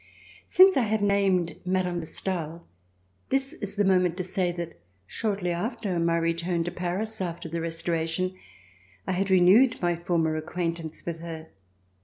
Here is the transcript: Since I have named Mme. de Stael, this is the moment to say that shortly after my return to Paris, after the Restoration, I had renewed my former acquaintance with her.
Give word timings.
Since 0.47 0.77
I 0.77 0.81
have 0.81 1.03
named 1.03 1.57
Mme. 1.63 1.99
de 1.99 2.07
Stael, 2.07 2.65
this 3.29 3.53
is 3.53 3.75
the 3.75 3.85
moment 3.85 4.17
to 4.17 4.23
say 4.23 4.51
that 4.51 4.81
shortly 5.05 5.51
after 5.51 5.99
my 5.99 6.17
return 6.17 6.63
to 6.63 6.71
Paris, 6.71 7.21
after 7.21 7.47
the 7.47 7.61
Restoration, 7.61 8.35
I 9.05 9.11
had 9.11 9.29
renewed 9.29 9.79
my 9.79 9.95
former 9.95 10.35
acquaintance 10.37 11.05
with 11.05 11.19
her. 11.19 11.49